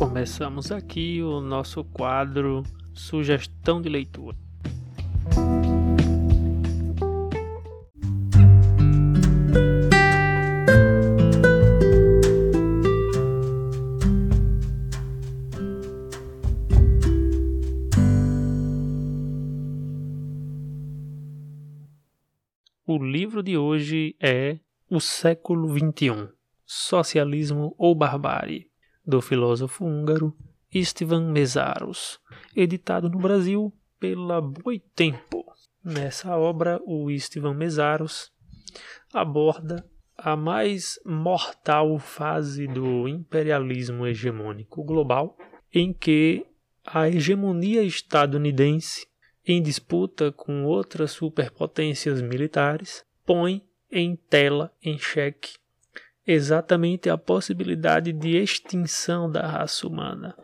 Começamos 0.00 0.72
aqui 0.72 1.20
o 1.22 1.42
nosso 1.42 1.84
quadro 1.84 2.62
Sugestão 2.94 3.82
de 3.82 3.90
Leitura. 3.90 4.34
O 22.86 22.96
livro 22.96 23.42
de 23.42 23.58
hoje 23.58 24.16
é 24.18 24.60
O 24.88 24.98
Século 24.98 25.68
XXI 25.68 26.32
Socialismo 26.64 27.74
ou 27.76 27.94
Barbárie, 27.94 28.69
do 29.10 29.20
filósofo 29.20 29.84
húngaro 29.84 30.34
Istvan 30.72 31.30
Mesaros, 31.32 32.20
editado 32.56 33.10
no 33.10 33.18
Brasil 33.18 33.72
pela 33.98 34.40
Boitempo. 34.40 35.44
Nessa 35.84 36.36
obra, 36.36 36.80
o 36.86 37.10
Istvan 37.10 37.54
Mesaros 37.54 38.32
aborda 39.12 39.84
a 40.16 40.36
mais 40.36 40.98
mortal 41.04 41.98
fase 41.98 42.66
do 42.66 43.08
imperialismo 43.08 44.06
hegemônico 44.06 44.84
global, 44.84 45.36
em 45.74 45.92
que 45.92 46.46
a 46.86 47.08
hegemonia 47.08 47.82
estadunidense 47.82 49.06
em 49.44 49.60
disputa 49.62 50.30
com 50.30 50.64
outras 50.64 51.12
superpotências 51.12 52.20
militares, 52.22 53.04
põe 53.24 53.62
em 53.90 54.14
tela, 54.14 54.72
em 54.82 54.98
xeque, 54.98 55.54
exatamente 56.32 57.10
a 57.10 57.18
possibilidade 57.18 58.12
de 58.12 58.36
extinção 58.36 59.30
da 59.30 59.46
raça 59.46 59.86
humana. 59.86 60.36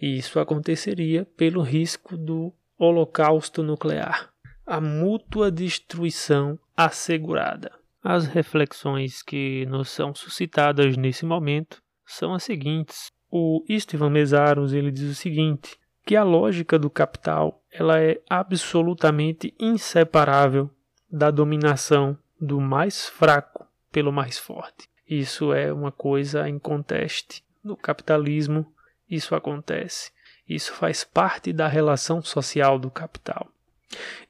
E 0.00 0.18
isso 0.18 0.40
aconteceria 0.40 1.24
pelo 1.36 1.62
risco 1.62 2.16
do 2.16 2.52
holocausto 2.76 3.62
nuclear, 3.62 4.32
a 4.66 4.80
mútua 4.80 5.50
destruição 5.50 6.58
assegurada. 6.76 7.70
As 8.02 8.26
reflexões 8.26 9.22
que 9.22 9.64
nos 9.66 9.88
são 9.90 10.12
suscitadas 10.12 10.96
nesse 10.96 11.24
momento 11.24 11.80
são 12.04 12.34
as 12.34 12.42
seguintes. 12.42 13.12
O 13.30 13.64
Istvan 13.68 14.10
Mesaros 14.10 14.72
ele 14.72 14.90
diz 14.90 15.08
o 15.08 15.14
seguinte: 15.14 15.78
que 16.04 16.16
a 16.16 16.24
lógica 16.24 16.78
do 16.78 16.90
capital 16.90 17.62
ela 17.70 18.00
é 18.00 18.20
absolutamente 18.28 19.54
inseparável 19.58 20.68
da 21.08 21.30
dominação 21.30 22.18
do 22.40 22.60
mais 22.60 23.06
fraco 23.06 23.66
pelo 23.92 24.12
mais 24.12 24.38
forte. 24.38 24.88
Isso 25.14 25.52
é 25.52 25.70
uma 25.70 25.92
coisa 25.92 26.48
em 26.48 26.58
conteste. 26.58 27.44
No 27.62 27.76
capitalismo, 27.76 28.72
isso 29.10 29.34
acontece. 29.34 30.10
Isso 30.48 30.72
faz 30.72 31.04
parte 31.04 31.52
da 31.52 31.68
relação 31.68 32.22
social 32.22 32.78
do 32.78 32.90
capital. 32.90 33.46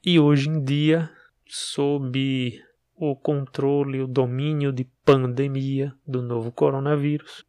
E 0.05 0.19
hoje 0.19 0.49
em 0.49 0.61
dia, 0.61 1.09
sob 1.47 2.61
o 2.97 3.15
controle, 3.15 4.01
o 4.01 4.07
domínio 4.07 4.73
de 4.73 4.83
pandemia 5.05 5.95
do 6.05 6.21
novo 6.21 6.51
coronavírus, 6.51 7.45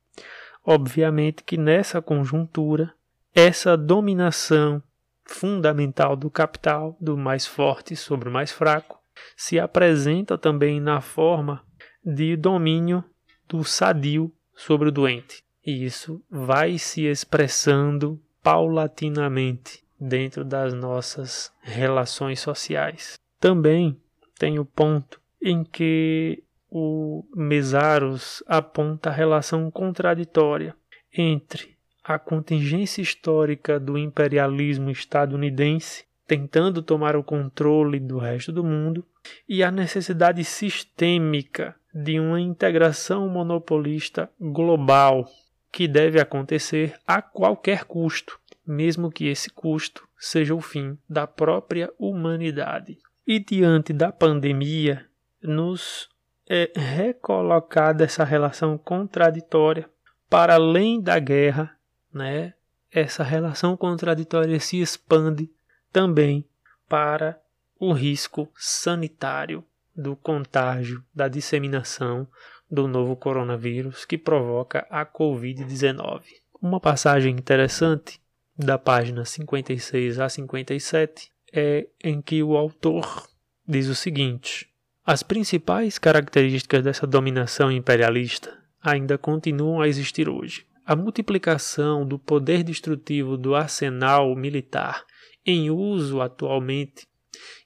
obviamente 0.64 1.42
que 1.42 1.56
nessa 1.56 2.00
conjuntura 2.00 2.94
essa 3.34 3.76
dominação 3.76 4.80
fundamental 5.24 6.14
do 6.14 6.30
capital, 6.30 6.96
do 7.00 7.18
mais 7.18 7.48
forte 7.48 7.96
sobre 7.96 8.28
o 8.28 8.32
mais 8.32 8.52
fraco, 8.52 9.02
se 9.36 9.58
apresenta 9.58 10.38
também 10.38 10.80
na 10.80 11.00
forma 11.00 11.64
de 12.04 12.36
domínio 12.36 13.02
do 13.48 13.64
sadio 13.64 14.32
sobre 14.54 14.88
o 14.88 14.92
doente. 14.92 15.42
E 15.64 15.84
isso 15.84 16.22
vai 16.30 16.78
se 16.78 17.06
expressando 17.06 18.20
paulatinamente 18.42 19.82
dentro 19.98 20.44
das 20.44 20.74
nossas 20.74 21.52
relações 21.62 22.40
sociais. 22.40 23.18
Também 23.40 23.96
tem 24.38 24.58
o 24.58 24.64
ponto 24.64 25.20
em 25.40 25.64
que 25.64 26.42
o 26.70 27.24
Mesaros 27.34 28.42
aponta 28.46 29.08
a 29.08 29.12
relação 29.12 29.70
contraditória 29.70 30.74
entre 31.12 31.76
a 32.02 32.18
contingência 32.18 33.00
histórica 33.00 33.80
do 33.80 33.96
imperialismo 33.96 34.90
estadunidense 34.90 36.04
tentando 36.26 36.82
tomar 36.82 37.16
o 37.16 37.24
controle 37.24 38.00
do 38.00 38.18
resto 38.18 38.52
do 38.52 38.64
mundo 38.64 39.04
e 39.48 39.62
a 39.62 39.70
necessidade 39.70 40.42
sistêmica 40.44 41.74
de 41.94 42.18
uma 42.18 42.40
integração 42.40 43.28
monopolista 43.28 44.30
global 44.40 45.26
que 45.70 45.88
deve 45.88 46.20
acontecer 46.20 46.94
a 47.06 47.20
qualquer 47.20 47.84
custo, 47.84 48.38
mesmo 48.66 49.10
que 49.10 49.26
esse 49.26 49.50
custo 49.50 50.06
seja 50.18 50.54
o 50.54 50.60
fim 50.60 50.96
da 51.08 51.26
própria 51.26 51.92
humanidade. 51.98 52.98
E 53.26 53.38
diante 53.38 53.92
da 53.92 54.12
pandemia, 54.12 55.06
nos 55.42 56.08
é 56.48 56.70
recolocada 56.74 58.04
essa 58.04 58.22
relação 58.22 58.76
contraditória 58.76 59.88
para 60.28 60.54
além 60.54 61.00
da 61.00 61.18
guerra 61.18 61.74
né, 62.12 62.54
essa 62.90 63.24
relação 63.24 63.76
contraditória 63.76 64.60
se 64.60 64.80
expande 64.80 65.50
também 65.94 66.44
para 66.88 67.40
o 67.78 67.92
risco 67.92 68.50
sanitário 68.56 69.64
do 69.94 70.16
contágio, 70.16 71.04
da 71.14 71.28
disseminação 71.28 72.26
do 72.68 72.88
novo 72.88 73.14
coronavírus 73.14 74.04
que 74.04 74.18
provoca 74.18 74.84
a 74.90 75.06
Covid-19. 75.06 76.22
Uma 76.60 76.80
passagem 76.80 77.36
interessante 77.36 78.20
da 78.58 78.76
página 78.76 79.24
56 79.24 80.18
a 80.18 80.28
57 80.28 81.30
é 81.52 81.86
em 82.02 82.20
que 82.20 82.42
o 82.42 82.56
autor 82.56 83.28
diz 83.64 83.86
o 83.86 83.94
seguinte: 83.94 84.68
As 85.06 85.22
principais 85.22 85.96
características 85.96 86.82
dessa 86.82 87.06
dominação 87.06 87.70
imperialista 87.70 88.52
ainda 88.82 89.16
continuam 89.16 89.80
a 89.80 89.86
existir 89.86 90.28
hoje 90.28 90.66
a 90.84 90.96
multiplicação 90.96 92.04
do 92.04 92.18
poder 92.18 92.64
destrutivo 92.64 93.36
do 93.36 93.54
arsenal 93.54 94.34
militar 94.34 95.04
em 95.44 95.70
uso 95.70 96.20
atualmente, 96.20 97.06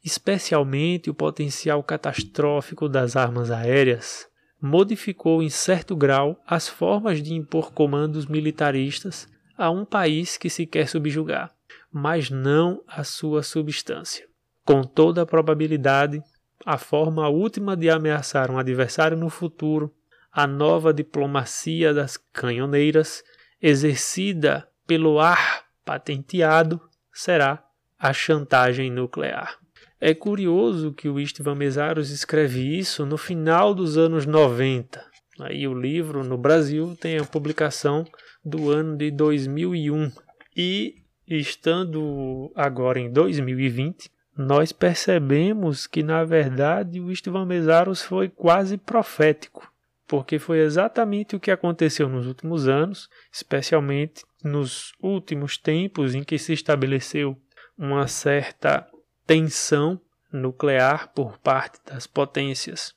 especialmente 0.05 1.11
o 1.11 1.15
potencial 1.15 1.83
catastrófico 1.83 2.89
das 2.89 3.17
armas 3.17 3.51
aéreas, 3.51 4.27
modificou 4.61 5.43
em 5.43 5.49
certo 5.49 5.95
grau 5.95 6.41
as 6.47 6.69
formas 6.69 7.23
de 7.23 7.35
impor 7.35 7.73
comandos 7.73 8.27
militaristas 8.27 9.29
a 9.57 9.71
um 9.71 9.85
país 9.85 10.37
que 10.37 10.51
se 10.51 10.67
quer 10.67 10.89
subjugar, 10.89 11.53
mas 11.93 12.31
não 12.31 12.83
a 12.87 13.05
sua 13.05 13.43
substância. 13.43 14.27
Com 14.65 14.83
toda 14.83 15.23
a 15.23 15.27
probabilidade, 15.27 16.23
a 16.65 16.77
forma 16.77 17.29
última 17.29 17.77
de 17.77 17.89
ameaçar 17.89 18.51
um 18.51 18.59
adversário 18.59 19.17
no 19.17 19.31
futuro 19.31 19.95
a 20.31 20.47
nova 20.47 20.93
diplomacia 20.93 21.93
das 21.93 22.17
canhoneiras, 22.17 23.25
exercida 23.61 24.69
pelo 24.87 25.19
ar 25.19 25.65
patenteado, 25.85 26.81
será 27.13 27.65
a 27.99 28.13
chantagem 28.13 28.91
nuclear. 28.91 29.59
É 30.01 30.15
curioso 30.15 30.93
que 30.93 31.09
o 31.09 31.19
Istvan 31.19 31.57
Mesaros 31.57 32.11
escreve 32.11 32.79
isso 32.79 33.05
no 33.05 33.19
final 33.19 33.75
dos 33.75 33.99
anos 33.99 34.27
90. 34.27 35.05
Aí 35.41 35.67
o 35.67 35.75
livro 35.75 36.23
no 36.23 36.39
Brasil 36.39 36.97
tem 37.01 37.19
a 37.19 37.25
publicação 37.25 38.05
do 38.45 38.71
ano 38.71 38.97
de 38.97 39.11
2001 39.11 40.13
e 40.57 41.03
estando 41.27 42.53
agora 42.55 42.99
em 42.99 43.11
2020, 43.11 44.11
nós 44.37 44.73
percebemos 44.73 45.87
que 45.87 46.03
na 46.03 46.25
verdade 46.25 47.01
o 47.01 47.11
Istvan 47.11 47.45
Mesaros 47.45 48.03
foi 48.03 48.29
quase 48.29 48.79
profético 48.79 49.69
porque 50.09 50.39
foi 50.39 50.61
exatamente 50.61 51.37
o 51.37 51.41
que 51.41 51.51
aconteceu 51.51 52.09
nos 52.09 52.27
últimos 52.27 52.67
anos, 52.67 53.11
especialmente 53.31 54.25
nos 54.43 54.93
últimos 55.03 55.59
tempos 55.59 56.15
em 56.15 56.25
que 56.25 56.39
se 56.39 56.55
estabeleceu 56.55 57.37
uma 57.79 58.09
certa 58.09 58.87
tensão 59.27 60.01
nuclear 60.33 61.13
por 61.15 61.39
parte 61.39 61.79
das 61.87 62.07
potências 62.07 62.95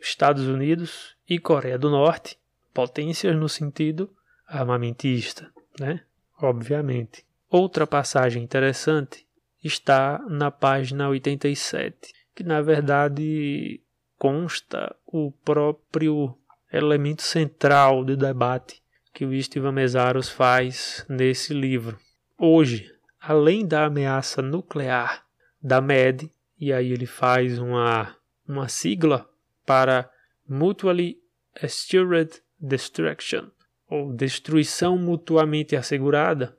Estados 0.00 0.46
Unidos 0.46 1.16
e 1.28 1.38
Coreia 1.38 1.78
do 1.78 1.90
Norte, 1.90 2.38
potências 2.72 3.34
no 3.34 3.48
sentido 3.48 4.10
armamentista, 4.46 5.52
né? 5.78 6.02
Obviamente. 6.40 7.26
Outra 7.50 7.86
passagem 7.86 8.42
interessante 8.42 9.26
está 9.62 10.24
na 10.28 10.50
página 10.50 11.08
87, 11.08 12.12
que 12.34 12.44
na 12.44 12.60
verdade 12.62 13.80
consta 14.16 14.94
o 15.06 15.32
próprio 15.44 16.36
elemento 16.72 17.22
central 17.22 18.04
do 18.04 18.16
debate 18.16 18.82
que 19.12 19.24
o 19.24 19.34
Istvan 19.34 19.72
Mesaros 19.72 20.28
faz 20.28 21.04
nesse 21.08 21.52
livro. 21.52 21.98
Hoje, 22.38 22.94
além 23.28 23.66
da 23.66 23.84
ameaça 23.84 24.40
nuclear 24.40 25.22
da 25.62 25.82
MED, 25.82 26.32
e 26.58 26.72
aí 26.72 26.90
ele 26.90 27.04
faz 27.04 27.58
uma, 27.58 28.16
uma 28.48 28.68
sigla 28.68 29.28
para 29.66 30.10
Mutually 30.48 31.18
Assured 31.62 32.40
Destruction, 32.58 33.50
ou 33.86 34.14
destruição 34.14 34.96
mutuamente 34.96 35.76
assegurada, 35.76 36.56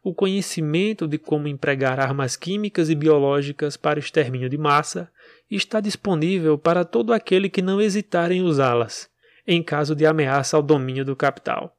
o 0.00 0.14
conhecimento 0.14 1.08
de 1.08 1.18
como 1.18 1.48
empregar 1.48 1.98
armas 1.98 2.36
químicas 2.36 2.88
e 2.88 2.94
biológicas 2.94 3.76
para 3.76 3.98
extermínio 3.98 4.48
de 4.48 4.56
massa 4.56 5.10
está 5.50 5.80
disponível 5.80 6.56
para 6.56 6.84
todo 6.84 7.12
aquele 7.12 7.50
que 7.50 7.60
não 7.60 7.80
hesitar 7.80 8.30
em 8.30 8.42
usá-las, 8.42 9.10
em 9.44 9.60
caso 9.64 9.96
de 9.96 10.06
ameaça 10.06 10.56
ao 10.56 10.62
domínio 10.62 11.04
do 11.04 11.16
capital. 11.16 11.76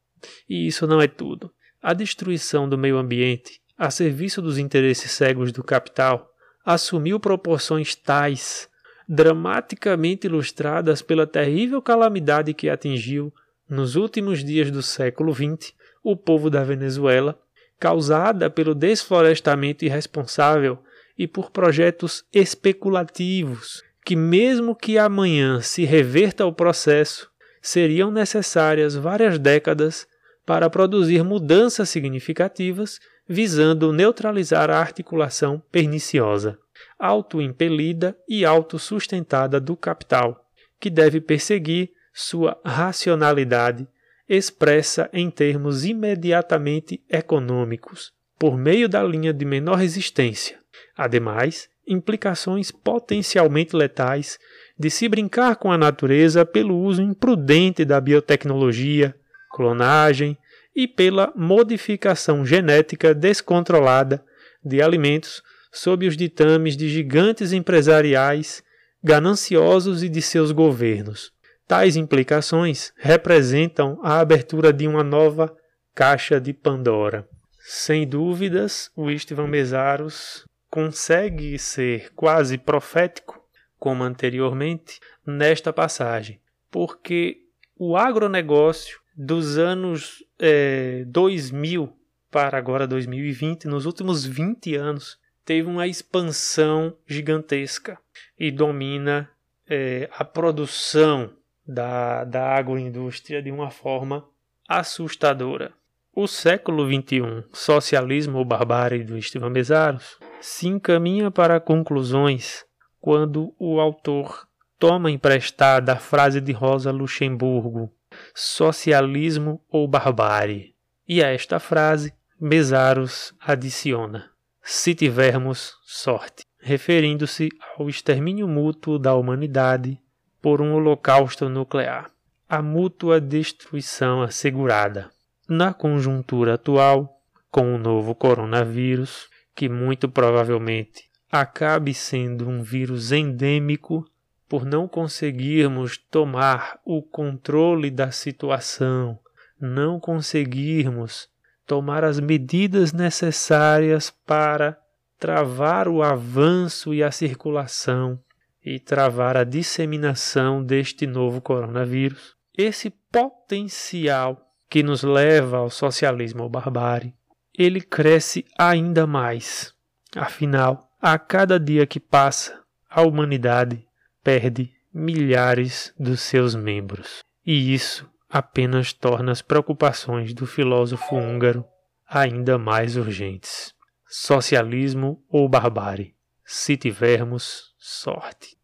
E 0.49 0.67
isso 0.67 0.85
não 0.85 1.01
é 1.01 1.07
tudo. 1.07 1.49
A 1.81 1.93
destruição 1.93 2.67
do 2.67 2.77
meio 2.77 2.97
ambiente, 2.97 3.61
a 3.79 3.89
serviço 3.89 4.41
dos 4.41 4.57
interesses 4.57 5.09
cegos 5.13 5.53
do 5.53 5.63
capital, 5.63 6.35
assumiu 6.65 7.17
proporções 7.17 7.95
tais, 7.95 8.67
dramaticamente 9.07 10.27
ilustradas 10.27 11.01
pela 11.01 11.25
terrível 11.25 11.81
calamidade 11.81 12.53
que 12.53 12.69
atingiu, 12.69 13.33
nos 13.69 13.95
últimos 13.95 14.43
dias 14.43 14.69
do 14.69 14.83
século 14.83 15.33
XX, 15.33 15.73
o 16.03 16.17
povo 16.17 16.49
da 16.49 16.61
Venezuela, 16.61 17.39
causada 17.79 18.49
pelo 18.49 18.75
desflorestamento 18.75 19.85
irresponsável 19.85 20.79
e 21.17 21.25
por 21.25 21.49
projetos 21.49 22.25
especulativos, 22.33 23.81
que, 24.03 24.15
mesmo 24.15 24.75
que 24.75 24.97
amanhã 24.97 25.61
se 25.61 25.85
reverta 25.85 26.45
o 26.45 26.51
processo, 26.51 27.31
seriam 27.61 28.11
necessárias 28.11 28.95
várias 28.95 29.39
décadas 29.39 30.05
para 30.45 30.69
produzir 30.69 31.23
mudanças 31.23 31.89
significativas 31.89 32.99
visando 33.29 33.93
neutralizar 33.93 34.71
a 34.71 34.79
articulação 34.79 35.61
perniciosa, 35.71 36.57
autoimpelida 36.97 38.17
e 38.27 38.43
autossustentada 38.43 39.59
do 39.59 39.77
capital, 39.77 40.43
que 40.79 40.89
deve 40.89 41.21
perseguir 41.21 41.91
sua 42.11 42.59
racionalidade 42.65 43.87
expressa 44.27 45.09
em 45.13 45.29
termos 45.29 45.85
imediatamente 45.85 47.03
econômicos, 47.07 48.11
por 48.37 48.57
meio 48.57 48.89
da 48.89 49.03
linha 49.03 49.33
de 49.33 49.45
menor 49.45 49.75
resistência. 49.75 50.57
Ademais, 50.97 51.69
implicações 51.87 52.71
potencialmente 52.71 53.75
letais 53.75 54.39
de 54.77 54.89
se 54.89 55.07
brincar 55.07 55.55
com 55.57 55.71
a 55.71 55.77
natureza 55.77 56.45
pelo 56.45 56.77
uso 56.77 57.01
imprudente 57.01 57.85
da 57.85 58.01
biotecnologia, 58.01 59.15
clonagem 59.51 60.37
e 60.79 60.87
pela 60.87 61.33
modificação 61.35 62.45
genética 62.45 63.13
descontrolada 63.13 64.23
de 64.63 64.81
alimentos 64.81 65.43
sob 65.73 66.07
os 66.07 66.15
ditames 66.15 66.77
de 66.77 66.87
gigantes 66.87 67.51
empresariais 67.51 68.63
gananciosos 69.03 70.03
e 70.03 70.07
de 70.07 70.21
seus 70.21 70.53
governos. 70.53 71.33
Tais 71.67 71.97
implicações 71.97 72.93
representam 72.95 73.99
a 74.01 74.21
abertura 74.21 74.71
de 74.71 74.87
uma 74.87 75.03
nova 75.03 75.53
caixa 75.93 76.39
de 76.39 76.53
Pandora. 76.53 77.27
Sem 77.59 78.07
dúvidas, 78.07 78.89
o 78.95 79.11
Istvan 79.11 79.47
Mesaros 79.47 80.45
consegue 80.69 81.59
ser 81.59 82.09
quase 82.15 82.57
profético, 82.57 83.37
como 83.77 84.01
anteriormente, 84.01 85.01
nesta 85.27 85.73
passagem, 85.73 86.39
porque 86.71 87.35
o 87.77 87.97
agronegócio 87.97 88.97
dos 89.21 89.57
anos 89.57 90.23
é, 90.39 91.03
2000 91.07 91.93
para 92.31 92.57
agora 92.57 92.87
2020, 92.87 93.67
nos 93.67 93.85
últimos 93.85 94.23
20 94.25 94.75
anos, 94.75 95.19
teve 95.43 95.67
uma 95.67 95.85
expansão 95.87 96.95
gigantesca 97.05 97.99
e 98.39 98.49
domina 98.49 99.29
é, 99.67 100.09
a 100.13 100.23
produção 100.23 101.33
da, 101.67 102.23
da 102.23 102.55
agroindústria 102.55 103.41
de 103.41 103.51
uma 103.51 103.69
forma 103.69 104.25
assustadora. 104.65 105.73
O 106.15 106.25
século 106.25 106.85
XXI, 106.85 107.43
Socialismo 107.51 108.37
ou 108.37 108.45
Barbárie 108.45 109.03
do 109.03 109.17
Estevam 109.17 109.51
Bezaros, 109.51 110.17
se 110.39 110.69
encaminha 110.69 111.29
para 111.29 111.59
conclusões 111.59 112.63
quando 113.01 113.53
o 113.59 113.81
autor 113.81 114.47
toma 114.77 115.11
emprestada 115.11 115.91
a 115.91 115.97
frase 115.97 116.39
de 116.39 116.53
Rosa 116.53 116.89
Luxemburgo, 116.89 117.91
socialismo 118.33 119.63
ou 119.69 119.87
barbárie. 119.87 120.73
E 121.07 121.23
a 121.23 121.27
esta 121.33 121.59
frase, 121.59 122.13
Bezaros 122.39 123.33
adiciona: 123.39 124.31
se 124.61 124.93
tivermos 124.93 125.73
sorte, 125.83 126.43
referindo-se 126.59 127.49
ao 127.77 127.89
extermínio 127.89 128.47
mútuo 128.47 128.99
da 128.99 129.15
humanidade 129.15 129.99
por 130.41 130.61
um 130.61 130.73
holocausto 130.73 131.49
nuclear, 131.49 132.11
a 132.47 132.61
mútua 132.61 133.19
destruição 133.19 134.21
assegurada. 134.21 135.09
Na 135.47 135.73
conjuntura 135.73 136.53
atual, 136.53 137.21
com 137.51 137.73
o 137.73 137.77
novo 137.77 138.13
coronavírus, 138.13 139.27
que 139.55 139.67
muito 139.67 140.07
provavelmente 140.07 141.09
acabe 141.31 141.93
sendo 141.93 142.47
um 142.47 142.61
vírus 142.61 143.11
endêmico 143.11 144.05
por 144.49 144.65
não 144.65 144.87
conseguirmos 144.87 145.95
tomar 145.95 146.79
o 146.83 147.03
controle 147.03 147.91
da 147.91 148.09
situação, 148.09 149.19
não 149.61 149.99
conseguirmos 149.99 151.29
tomar 151.67 152.03
as 152.03 152.19
medidas 152.19 152.91
necessárias 152.91 154.09
para 154.09 154.75
travar 155.19 155.87
o 155.87 156.01
avanço 156.01 156.95
e 156.95 157.03
a 157.03 157.11
circulação 157.11 158.19
e 158.65 158.79
travar 158.79 159.37
a 159.37 159.43
disseminação 159.43 160.63
deste 160.63 161.05
novo 161.05 161.39
coronavírus. 161.39 162.35
Esse 162.57 162.89
potencial 162.89 164.51
que 164.67 164.81
nos 164.81 165.03
leva 165.03 165.57
ao 165.57 165.69
socialismo 165.69 166.43
ou 166.43 166.49
barbárie, 166.49 167.13
ele 167.55 167.81
cresce 167.81 168.45
ainda 168.57 169.05
mais. 169.05 169.73
Afinal, 170.15 170.89
a 170.99 171.19
cada 171.19 171.59
dia 171.59 171.85
que 171.85 171.99
passa, 171.99 172.59
a 172.89 173.03
humanidade 173.03 173.87
perde 174.29 174.71
milhares 174.93 175.91
dos 175.97 176.21
seus 176.21 176.53
membros. 176.53 177.23
E 177.43 177.73
isso 177.73 178.07
apenas 178.29 178.93
torna 178.93 179.31
as 179.31 179.41
preocupações 179.41 180.35
do 180.35 180.45
filósofo 180.45 181.15
húngaro 181.15 181.65
ainda 182.07 182.55
mais 182.59 182.95
urgentes. 182.95 183.73
Socialismo 184.05 185.25
ou 185.27 185.49
barbárie, 185.49 186.13
se 186.45 186.77
tivermos 186.77 187.73
sorte. 187.79 188.55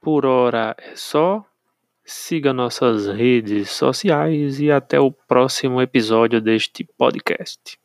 Por 0.00 0.26
hora 0.26 0.74
é 0.80 0.96
só. 0.96 1.46
Siga 2.04 2.52
nossas 2.52 3.06
redes 3.06 3.70
sociais 3.70 4.60
e 4.60 4.70
até 4.70 4.98
o 4.98 5.12
próximo 5.12 5.80
episódio 5.80 6.40
deste 6.40 6.84
podcast. 6.84 7.78